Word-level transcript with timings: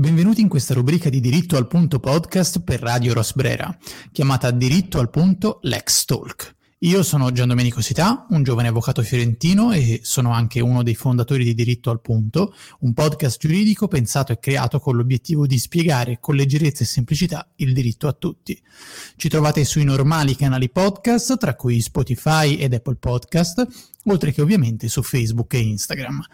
Benvenuti 0.00 0.40
in 0.40 0.48
questa 0.48 0.72
rubrica 0.72 1.10
di 1.10 1.20
Diritto 1.20 1.58
al 1.58 1.66
Punto 1.66 2.00
podcast 2.00 2.60
per 2.60 2.80
Radio 2.80 3.12
Rosbrera, 3.12 3.76
chiamata 4.12 4.50
Diritto 4.50 4.98
al 4.98 5.10
Punto 5.10 5.58
Lex 5.60 6.06
Talk. 6.06 6.54
Io 6.78 7.02
sono 7.02 7.30
Gian 7.32 7.48
Domenico 7.48 7.82
Sità, 7.82 8.24
un 8.30 8.42
giovane 8.42 8.68
avvocato 8.68 9.02
fiorentino 9.02 9.72
e 9.72 10.00
sono 10.02 10.32
anche 10.32 10.60
uno 10.60 10.82
dei 10.82 10.94
fondatori 10.94 11.44
di 11.44 11.52
Diritto 11.52 11.90
al 11.90 12.00
Punto, 12.00 12.54
un 12.78 12.94
podcast 12.94 13.38
giuridico 13.38 13.88
pensato 13.88 14.32
e 14.32 14.38
creato 14.38 14.80
con 14.80 14.96
l'obiettivo 14.96 15.46
di 15.46 15.58
spiegare 15.58 16.16
con 16.18 16.34
leggerezza 16.34 16.82
e 16.82 16.86
semplicità 16.86 17.46
il 17.56 17.74
diritto 17.74 18.08
a 18.08 18.14
tutti. 18.14 18.58
Ci 19.16 19.28
trovate 19.28 19.66
sui 19.66 19.84
normali 19.84 20.34
canali 20.34 20.70
podcast, 20.70 21.36
tra 21.36 21.54
cui 21.56 21.78
Spotify 21.82 22.56
ed 22.56 22.72
Apple 22.72 22.96
Podcast, 22.96 23.66
oltre 24.04 24.32
che 24.32 24.40
ovviamente 24.40 24.88
su 24.88 25.02
Facebook 25.02 25.52
e 25.52 25.58
Instagram. 25.58 26.24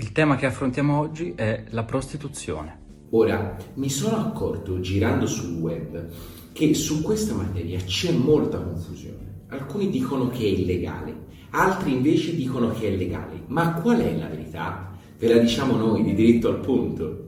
Il 0.00 0.12
tema 0.12 0.36
che 0.36 0.46
affrontiamo 0.46 0.98
oggi 0.98 1.34
è 1.36 1.64
la 1.68 1.82
prostituzione. 1.84 2.78
Ora, 3.10 3.54
mi 3.74 3.90
sono 3.90 4.16
accorto 4.16 4.80
girando 4.80 5.26
sul 5.26 5.58
web 5.58 6.08
che 6.52 6.72
su 6.72 7.02
questa 7.02 7.34
materia 7.34 7.78
c'è 7.80 8.10
molta 8.10 8.58
confusione. 8.62 9.42
Alcuni 9.48 9.90
dicono 9.90 10.28
che 10.28 10.38
è 10.38 10.46
illegale, 10.46 11.14
altri 11.50 11.92
invece 11.92 12.34
dicono 12.34 12.70
che 12.70 12.88
è 12.88 12.96
legale. 12.96 13.42
Ma 13.48 13.74
qual 13.74 13.98
è 13.98 14.16
la 14.16 14.28
verità? 14.28 14.90
Ve 15.18 15.34
la 15.34 15.38
diciamo 15.38 15.76
noi 15.76 16.02
di 16.02 16.14
diritto 16.14 16.48
al 16.48 16.60
punto. 16.60 17.26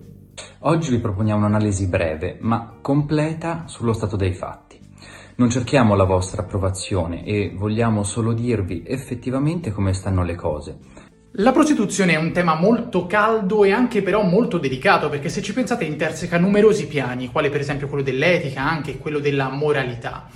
Oggi 0.60 0.92
vi 0.92 0.98
proponiamo 0.98 1.40
un'analisi 1.40 1.88
breve 1.88 2.38
ma 2.40 2.78
completa 2.80 3.64
sullo 3.66 3.92
stato 3.92 4.16
dei 4.16 4.32
fatti. 4.32 4.80
Non 5.34 5.50
cerchiamo 5.50 5.94
la 5.94 6.04
vostra 6.04 6.40
approvazione 6.40 7.22
e 7.26 7.52
vogliamo 7.54 8.02
solo 8.02 8.32
dirvi 8.32 8.82
effettivamente 8.86 9.72
come 9.72 9.92
stanno 9.92 10.24
le 10.24 10.36
cose 10.36 10.91
la 11.36 11.52
prostituzione 11.52 12.12
è 12.12 12.16
un 12.16 12.30
tema 12.30 12.54
molto 12.54 13.06
caldo 13.06 13.64
e 13.64 13.70
anche 13.72 14.02
però 14.02 14.22
molto 14.22 14.58
delicato 14.58 15.08
perché 15.08 15.30
se 15.30 15.40
ci 15.40 15.54
pensate 15.54 15.84
interseca 15.84 16.38
numerosi 16.38 16.86
piani, 16.86 17.30
quale 17.30 17.48
per 17.48 17.60
esempio 17.60 17.88
quello 17.88 18.02
dell'etica, 18.02 18.68
anche 18.68 18.98
quello 18.98 19.18
della 19.18 19.48
moralità. 19.48 20.28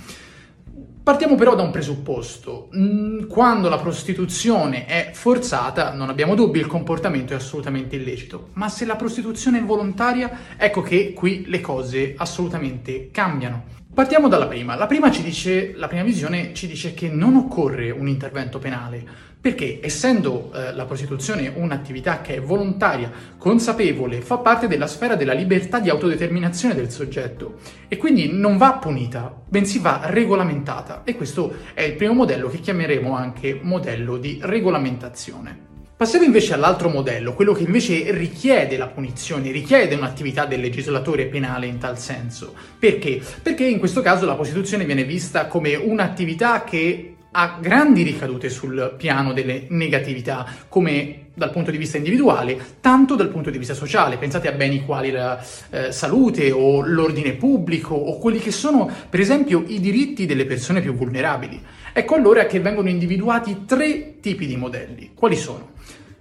Partiamo 1.03 1.35
però 1.35 1.55
da 1.55 1.61
un 1.61 1.69
presupposto. 1.69 2.69
Mm, 2.75 3.27
quando 3.27 3.69
la 3.69 3.77
prostituzione 3.77 4.85
è 4.85 5.11
forzata, 5.13 5.93
non 5.93 6.09
abbiamo 6.09 6.33
dubbi, 6.33 6.57
il 6.57 6.65
comportamento 6.65 7.33
è 7.33 7.35
assolutamente 7.35 7.95
illecito. 7.95 8.49
Ma 8.53 8.67
se 8.67 8.83
la 8.85 8.95
prostituzione 8.95 9.59
è 9.59 9.63
volontaria, 9.63 10.55
ecco 10.57 10.81
che 10.81 11.13
qui 11.13 11.45
le 11.45 11.61
cose 11.61 12.15
assolutamente 12.17 13.09
cambiano. 13.11 13.85
Partiamo 13.97 14.27
dalla 14.27 14.45
prima. 14.45 14.75
La 14.75 14.85
prima, 14.85 15.09
dice, 15.09 15.73
la 15.75 15.87
prima 15.87 16.03
visione 16.03 16.53
ci 16.53 16.67
dice 16.67 16.93
che 16.93 17.09
non 17.09 17.35
occorre 17.35 17.89
un 17.89 18.07
intervento 18.07 18.59
penale 18.59 19.03
perché 19.41 19.79
essendo 19.81 20.51
eh, 20.53 20.71
la 20.75 20.85
prostituzione 20.85 21.51
un'attività 21.55 22.21
che 22.21 22.35
è 22.35 22.39
volontaria, 22.39 23.11
consapevole, 23.39 24.21
fa 24.21 24.37
parte 24.37 24.67
della 24.67 24.85
sfera 24.85 25.15
della 25.15 25.33
libertà 25.33 25.79
di 25.79 25.89
autodeterminazione 25.89 26.75
del 26.75 26.91
soggetto 26.91 27.55
e 27.87 27.97
quindi 27.97 28.31
non 28.31 28.57
va 28.57 28.73
punita, 28.73 29.35
bensì 29.47 29.79
va 29.79 30.01
regolamentata 30.03 31.01
e 31.03 31.15
questo 31.15 31.55
è 31.73 31.81
il 31.81 31.95
primo 31.95 32.13
modello 32.13 32.49
che 32.49 32.59
chiameremo 32.59 33.15
anche 33.15 33.59
modello 33.59 34.17
di 34.17 34.37
regolamentazione. 34.43 35.66
Passiamo 35.97 36.25
invece 36.25 36.53
all'altro 36.53 36.89
modello, 36.89 37.33
quello 37.33 37.53
che 37.53 37.63
invece 37.63 38.11
richiede 38.11 38.77
la 38.77 38.85
punizione, 38.85 39.49
richiede 39.49 39.95
un'attività 39.95 40.45
del 40.45 40.59
legislatore 40.59 41.25
penale 41.25 41.65
in 41.65 41.79
tal 41.79 41.97
senso. 41.97 42.53
Perché? 42.77 43.19
Perché 43.41 43.65
in 43.65 43.79
questo 43.79 44.01
caso 44.01 44.27
la 44.27 44.35
prostituzione 44.35 44.85
viene 44.85 45.05
vista 45.05 45.47
come 45.47 45.73
un'attività 45.73 46.63
che 46.63 47.16
ha 47.39 47.59
grandi 47.61 48.01
ricadute 48.01 48.49
sul 48.49 48.95
piano 48.97 49.31
delle 49.31 49.67
negatività, 49.69 50.43
come 50.67 51.27
dal 51.35 51.51
punto 51.51 51.69
di 51.69 51.77
vista 51.77 51.97
individuale, 51.97 52.57
tanto 52.81 53.15
dal 53.15 53.29
punto 53.29 53.51
di 53.51 53.59
vista 53.59 53.75
sociale. 53.75 54.17
Pensate 54.17 54.47
a 54.47 54.53
beni 54.53 54.83
quali 54.83 55.11
la 55.11 55.39
eh, 55.69 55.91
salute 55.91 56.49
o 56.49 56.81
l'ordine 56.81 57.33
pubblico 57.33 57.93
o 57.93 58.17
quelli 58.17 58.39
che 58.39 58.49
sono, 58.49 58.89
per 59.07 59.19
esempio, 59.19 59.63
i 59.67 59.79
diritti 59.79 60.25
delle 60.25 60.47
persone 60.47 60.81
più 60.81 60.95
vulnerabili. 60.95 61.61
Ecco 61.93 62.15
allora 62.15 62.47
che 62.47 62.59
vengono 62.59 62.89
individuati 62.89 63.65
tre 63.65 64.19
tipi 64.19 64.47
di 64.47 64.57
modelli. 64.57 65.11
Quali 65.13 65.35
sono? 65.35 65.73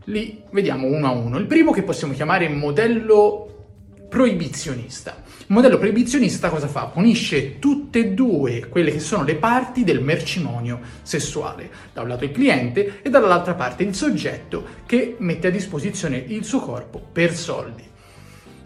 Li 0.05 0.43
vediamo 0.51 0.87
uno 0.87 1.07
a 1.07 1.13
uno. 1.13 1.39
Il 1.39 1.47
primo 1.47 1.73
che 1.73 1.83
possiamo 1.83 2.13
chiamare 2.13 2.51
modello 2.51 3.47
proibizionista. 4.11 5.25
Il 5.49 5.55
modello 5.55 5.79
proibizionista 5.79 6.49
cosa 6.49 6.67
fa? 6.67 6.87
Punisce 6.87 7.61
tutte 7.61 8.01
e 8.01 8.09
due 8.09 8.67
quelle 8.69 8.91
che 8.91 8.99
sono 8.99 9.23
le 9.23 9.37
parti 9.37 9.85
del 9.85 10.03
mercimonio 10.03 10.81
sessuale. 11.03 11.71
Da 11.93 12.03
un 12.03 12.09
lato 12.09 12.25
il 12.25 12.33
cliente 12.33 13.01
e 13.01 13.11
dall'altra 13.11 13.55
parte 13.55 13.85
il 13.85 13.95
soggetto 13.95 14.65
che 14.87 15.15
mette 15.19 15.47
a 15.47 15.53
disposizione 15.53 16.17
il 16.17 16.43
suo 16.43 16.59
corpo 16.59 17.01
per 17.13 17.33
soldi. 17.33 17.85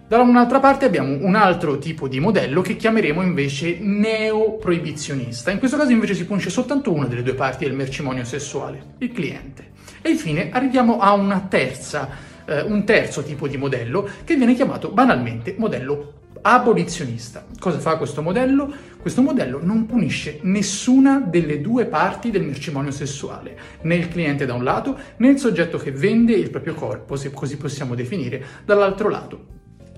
Da 0.09 0.23
un'altra 0.23 0.59
parte 0.59 0.87
abbiamo 0.87 1.23
un 1.23 1.35
altro 1.35 1.77
tipo 1.77 2.09
di 2.09 2.19
modello 2.19 2.63
che 2.63 2.77
chiameremo 2.77 3.21
invece 3.21 3.77
neoproibizionista. 3.79 5.51
In 5.51 5.59
questo 5.59 5.77
caso 5.77 5.93
invece 5.93 6.15
si 6.15 6.25
punisce 6.25 6.49
soltanto 6.49 6.95
una 6.95 7.05
delle 7.05 7.23
due 7.23 7.35
parti 7.35 7.67
del 7.67 7.75
mercimonio 7.75 8.25
sessuale, 8.25 8.95
il 9.01 9.13
cliente. 9.13 9.73
E 10.01 10.09
infine 10.09 10.49
arriviamo 10.51 10.99
a 10.99 11.47
terza, 11.47 12.09
eh, 12.47 12.63
un 12.63 12.85
terzo 12.85 13.23
tipo 13.23 13.47
di 13.47 13.59
modello 13.59 14.09
che 14.25 14.35
viene 14.35 14.55
chiamato 14.55 14.89
banalmente 14.89 15.57
modello 15.59 16.15
abolizionista. 16.43 17.45
Cosa 17.59 17.79
fa 17.79 17.97
questo 17.97 18.23
modello? 18.23 18.73
Questo 19.01 19.23
modello 19.23 19.61
non 19.63 19.87
punisce 19.87 20.41
nessuna 20.43 21.21
delle 21.21 21.61
due 21.61 21.87
parti 21.87 22.31
del 22.31 22.43
mercimonio 22.43 22.91
sessuale, 22.91 23.59
né 23.83 23.95
il 23.95 24.09
cliente 24.09 24.47
da 24.47 24.55
un 24.55 24.65
lato, 24.65 24.99
né 25.17 25.29
il 25.29 25.39
soggetto 25.39 25.79
che 25.79 25.91
vende 25.91 26.33
il 26.33 26.51
proprio 26.51 26.75
corpo, 26.75 27.17
se 27.17 27.31
così 27.31 27.57
possiamo 27.57 27.95
definire, 27.95 28.45
dall'altro 28.65 29.09
lato. 29.09 29.47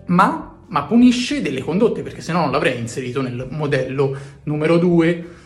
Ma, 0.06 0.58
ma 0.69 0.82
punisce 0.84 1.42
delle 1.42 1.62
condotte, 1.62 2.03
perché 2.03 2.20
se 2.20 2.32
no 2.32 2.41
non 2.41 2.53
l'avrei 2.53 2.78
inserito 2.78 3.20
nel 3.22 3.47
modello 3.50 4.16
numero 4.44 4.78
2 4.78 5.41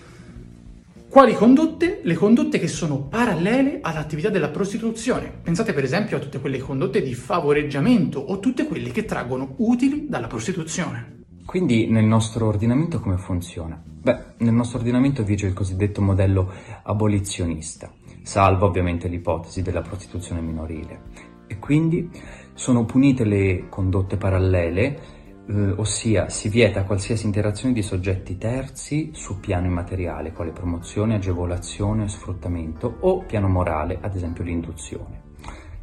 quali 1.09 1.34
condotte? 1.34 2.00
Le 2.03 2.15
condotte 2.15 2.59
che 2.59 2.69
sono 2.69 3.06
parallele 3.06 3.78
all'attività 3.81 4.28
della 4.28 4.49
prostituzione. 4.49 5.33
Pensate 5.43 5.72
per 5.72 5.84
esempio 5.84 6.17
a 6.17 6.21
tutte 6.21 6.41
quelle 6.41 6.59
condotte 6.59 7.00
di 7.00 7.15
favoreggiamento 7.15 8.19
o 8.19 8.39
tutte 8.39 8.67
quelle 8.67 8.91
che 8.91 9.05
traggono 9.05 9.55
utili 9.59 10.06
dalla 10.09 10.27
prostituzione. 10.27 11.25
Quindi 11.47 11.87
nel 11.87 12.05
nostro 12.05 12.47
ordinamento 12.47 13.00
come 13.00 13.17
funziona? 13.17 13.81
Beh, 13.87 14.34
nel 14.39 14.53
nostro 14.53 14.78
ordinamento 14.78 15.22
vige 15.22 15.47
il 15.47 15.53
cosiddetto 15.53 16.03
modello 16.03 16.53
abolizionista, 16.83 17.91
salvo 18.23 18.67
ovviamente 18.67 19.09
l'ipotesi 19.09 19.62
della 19.62 19.83
prostituzione 19.83 20.41
minorile. 20.41 21.03
E 21.47 21.59
quindi 21.59 22.11
sono 22.55 22.84
punite 22.84 23.25
le 23.25 23.69
condotte 23.69 24.17
parallele 24.17 25.00
eh, 25.48 25.72
ossia 25.76 26.28
si 26.28 26.48
vieta 26.48 26.84
qualsiasi 26.84 27.26
interazione 27.26 27.72
di 27.72 27.82
soggetti 27.82 28.36
terzi 28.36 29.10
su 29.12 29.38
piano 29.38 29.66
immateriale, 29.66 30.32
quale 30.32 30.50
promozione, 30.50 31.16
agevolazione, 31.16 32.08
sfruttamento 32.08 32.96
o 33.00 33.22
piano 33.24 33.48
morale, 33.48 33.98
ad 34.00 34.14
esempio 34.14 34.44
l'induzione. 34.44 35.22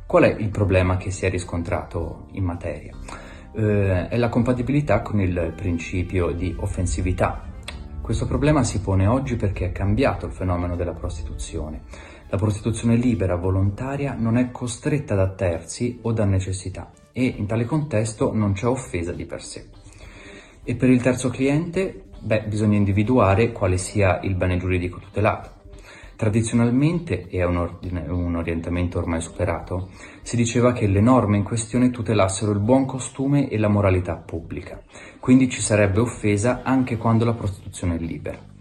Qual 0.05 0.23
è 0.23 0.35
il 0.37 0.49
problema 0.49 0.97
che 0.97 1.11
si 1.11 1.25
è 1.25 1.29
riscontrato 1.29 2.27
in 2.31 2.43
materia? 2.43 2.95
Eh, 3.55 4.07
è 4.09 4.17
la 4.17 4.29
compatibilità 4.29 5.01
con 5.01 5.19
il 5.21 5.53
principio 5.55 6.31
di 6.31 6.55
offensività. 6.59 7.51
Questo 8.01 8.27
problema 8.27 8.63
si 8.63 8.81
pone 8.81 9.07
oggi 9.07 9.37
perché 9.37 9.67
è 9.67 9.71
cambiato 9.71 10.25
il 10.25 10.33
fenomeno 10.33 10.75
della 10.75 10.93
prostituzione. 10.93 11.83
La 12.27 12.37
prostituzione 12.37 12.95
libera, 12.95 13.35
volontaria, 13.35 14.13
non 14.17 14.37
è 14.37 14.51
costretta 14.51 15.15
da 15.15 15.29
terzi 15.29 15.99
o 16.01 16.11
da 16.11 16.25
necessità 16.25 16.91
e 17.13 17.25
in 17.37 17.45
tale 17.45 17.65
contesto 17.65 18.33
non 18.33 18.53
c'è 18.53 18.65
offesa 18.65 19.13
di 19.13 19.25
per 19.25 19.41
sé. 19.41 19.67
E 20.63 20.75
per 20.75 20.89
il 20.89 21.01
terzo 21.01 21.29
cliente, 21.29 22.05
beh, 22.19 22.43
bisogna 22.47 22.77
individuare 22.77 23.51
quale 23.51 23.77
sia 23.77 24.19
il 24.21 24.35
bene 24.35 24.57
giuridico 24.57 24.99
tutelato. 24.99 25.61
Tradizionalmente, 26.15 27.27
e 27.27 27.39
è 27.39 27.45
un, 27.45 27.57
ordine, 27.57 28.05
un, 28.07 28.35
orientamento 28.35 28.97
ormai 28.97 29.21
superato, 29.21 29.89
si 30.21 30.35
diceva 30.35 30.71
che 30.71 30.87
le 30.87 31.01
norme 31.01 31.37
in 31.37 31.43
questione 31.43 31.89
tutelassero 31.89 32.51
il 32.51 32.59
buon 32.59 32.85
costume 32.85 33.49
e 33.49 33.57
la 33.57 33.67
moralità 33.67 34.15
pubblica, 34.15 34.81
quindi 35.19 35.49
ci 35.49 35.61
sarebbe 35.61 35.99
offesa 35.99 36.61
anche 36.63 36.97
quando 36.97 37.25
la 37.25 37.33
prostituzione 37.33 37.95
è 37.95 37.99
libera. 37.99 38.52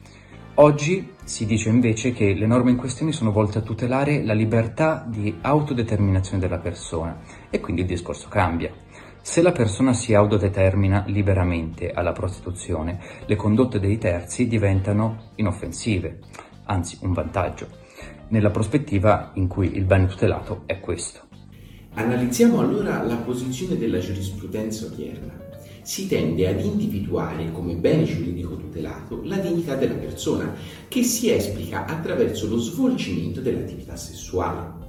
Oggi 0.56 1.14
si 1.25 1.46
dice 1.46 1.70
invece 1.70 2.12
che 2.12 2.34
le 2.34 2.46
norme 2.46 2.72
in 2.72 2.76
questione 2.76 3.10
sono 3.10 3.32
volte 3.32 3.56
a 3.56 3.62
tutelare 3.62 4.22
la 4.22 4.34
libertà 4.34 5.02
di 5.08 5.38
autodeterminazione 5.40 6.40
della 6.40 6.58
persona 6.58 7.20
e 7.49 7.58
quindi 7.58 7.81
il 7.81 7.87
discorso 7.87 8.28
cambia. 8.28 8.70
Se 9.22 9.40
la 9.40 9.52
persona 9.52 9.94
si 9.94 10.12
autodetermina 10.12 11.04
liberamente 11.06 11.90
alla 11.90 12.12
prostituzione, 12.12 13.00
le 13.25 13.34
condotte 13.34 13.81
dei 13.81 13.96
terzi 13.96 14.46
diventano 14.46 15.31
inoffensive, 15.37 16.19
anzi 16.64 16.98
un 17.00 17.14
vantaggio, 17.14 17.69
nella 18.28 18.50
prospettiva 18.50 19.31
in 19.34 19.48
cui 19.48 19.75
il 19.75 19.84
bene 19.84 20.06
tutelato 20.06 20.64
è 20.66 20.81
questo. 20.81 21.20
Analizziamo 21.94 22.60
allora 22.60 23.02
la 23.02 23.16
posizione 23.16 23.78
della 23.78 24.00
giurisprudenza 24.00 24.84
odierna 24.84 25.42
si 25.82 26.06
tende 26.06 26.49
ad 26.49 26.64
individuare 26.64 27.52
come 27.52 27.75
bene 27.75 28.05
giuridico 28.05 28.56
tutelato 28.56 29.20
la 29.25 29.37
dignità 29.37 29.75
della 29.75 29.94
persona, 29.94 30.55
che 30.88 31.02
si 31.02 31.31
esplica 31.31 31.84
attraverso 31.87 32.49
lo 32.49 32.58
svolgimento 32.58 33.40
dell'attività 33.40 33.96
sessuale. 33.96 34.81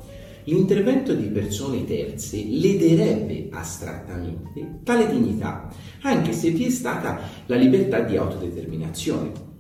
L'intervento 0.45 1.13
di 1.13 1.27
persone 1.27 1.85
terze 1.85 2.43
lederebbe 2.45 3.47
astrattamente 3.49 4.79
tale 4.83 5.07
dignità, 5.07 5.69
anche 6.01 6.33
se 6.33 6.49
vi 6.49 6.65
è 6.65 6.69
stata 6.69 7.19
la 7.45 7.55
libertà 7.55 8.01
di 8.01 8.17
autodeterminazione. 8.17 9.51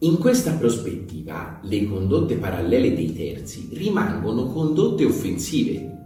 In 0.00 0.18
questa 0.18 0.52
prospettiva, 0.52 1.60
le 1.62 1.86
condotte 1.86 2.36
parallele 2.36 2.94
dei 2.94 3.14
terzi 3.14 3.68
rimangono 3.72 4.46
condotte 4.46 5.04
offensive. 5.04 6.05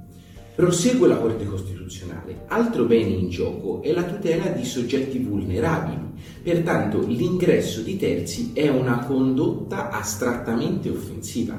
Prosegue 0.60 1.08
la 1.08 1.16
Corte 1.16 1.46
Costituzionale. 1.46 2.44
Altro 2.48 2.84
bene 2.84 3.08
in 3.08 3.30
gioco 3.30 3.80
è 3.80 3.92
la 3.92 4.04
tutela 4.04 4.48
di 4.48 4.62
soggetti 4.62 5.18
vulnerabili. 5.18 6.10
Pertanto 6.42 7.00
l'ingresso 7.00 7.80
di 7.80 7.96
terzi 7.96 8.50
è 8.52 8.68
una 8.68 8.98
condotta 9.06 9.88
astrattamente 9.88 10.90
offensiva. 10.90 11.58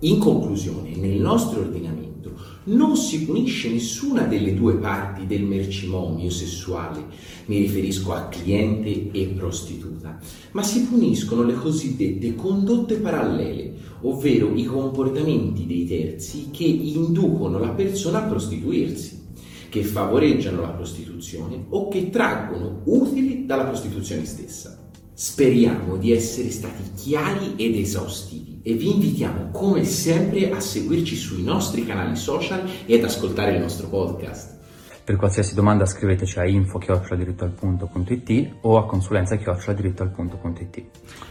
In 0.00 0.18
conclusione, 0.18 0.94
nel 0.96 1.18
nostro 1.18 1.60
ordinamento 1.60 2.31
non 2.64 2.96
si 2.96 3.24
punisce 3.24 3.70
nessuna 3.70 4.22
delle 4.22 4.54
due 4.54 4.76
parti 4.76 5.26
del 5.26 5.42
mercimonio 5.42 6.30
sessuale, 6.30 7.04
mi 7.46 7.58
riferisco 7.58 8.12
a 8.12 8.28
cliente 8.28 9.10
e 9.10 9.26
prostituta, 9.36 10.20
ma 10.52 10.62
si 10.62 10.82
puniscono 10.82 11.42
le 11.42 11.54
cosiddette 11.54 12.34
condotte 12.36 12.96
parallele, 12.96 13.74
ovvero 14.02 14.54
i 14.54 14.64
comportamenti 14.64 15.66
dei 15.66 15.86
terzi 15.86 16.48
che 16.52 16.64
inducono 16.64 17.58
la 17.58 17.70
persona 17.70 18.24
a 18.24 18.28
prostituirsi 18.28 19.20
che 19.68 19.82
favoreggiano 19.82 20.60
la 20.60 20.68
prostituzione 20.68 21.64
o 21.70 21.88
che 21.88 22.10
traggono 22.10 22.82
utili 22.84 23.46
dalla 23.46 23.64
prostituzione 23.64 24.26
stessa. 24.26 24.78
Speriamo 25.14 25.96
di 25.96 26.12
essere 26.12 26.50
stati 26.50 26.82
chiari 26.94 27.54
ed 27.56 27.76
esaustivi 27.76 28.51
e 28.62 28.74
vi 28.74 28.92
invitiamo 28.92 29.50
come 29.50 29.84
sempre 29.84 30.50
a 30.50 30.60
seguirci 30.60 31.16
sui 31.16 31.42
nostri 31.42 31.84
canali 31.84 32.16
social 32.16 32.62
e 32.86 32.96
ad 32.96 33.04
ascoltare 33.04 33.54
il 33.54 33.60
nostro 33.60 33.88
podcast. 33.88 34.60
Per 35.04 35.16
qualsiasi 35.16 35.54
domanda 35.54 35.84
scriveteci 35.84 36.38
a 36.38 36.46
info-dirittoalpunto.it 36.46 38.54
o 38.60 38.78
a 38.78 38.86
consulenza-dirittoalpunto.it. 38.86 40.84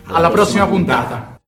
Alla, 0.03 0.17
Alla 0.17 0.29
prossima 0.29 0.67
puntata. 0.67 1.15
puntata. 1.15 1.40